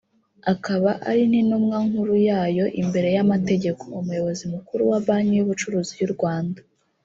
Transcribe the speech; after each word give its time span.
akaba 0.53 0.91
ari 1.09 1.23
n’intumwa 1.29 1.77
nkuru 1.87 2.15
yayo 2.29 2.65
imbere 2.81 3.07
y’amategeko; 3.15 3.83
Umuyobozi 3.99 4.43
Mukuru 4.53 4.81
wa 4.91 4.99
Banki 5.05 5.33
y’Ubucuruzi 5.35 5.93
y’u 6.01 6.11
Rwanda 6.15 6.61